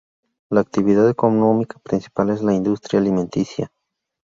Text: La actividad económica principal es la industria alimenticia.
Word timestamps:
La 0.49 0.61
actividad 0.61 1.07
económica 1.07 1.77
principal 1.77 2.31
es 2.31 2.41
la 2.41 2.55
industria 2.55 2.99
alimenticia. 2.99 3.71